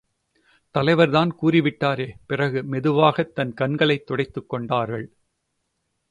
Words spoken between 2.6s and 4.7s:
மெதுவாகத் தன் கண்களைத் துடைத்துக்